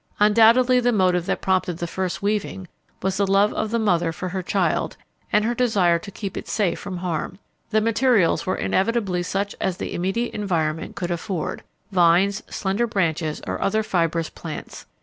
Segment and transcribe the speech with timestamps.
[0.19, 2.67] Undoubtedly the motive that prompted the first weaving
[3.03, 4.97] was the love of the mother for her child,
[5.31, 7.37] and her desire to keep it safe from harm.
[7.69, 11.61] The materials were inevitably such as the immediate environment could afford
[11.91, 14.87] vines, slender branches, or other fibrous plants.